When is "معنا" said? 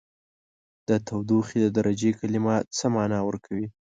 2.93-3.19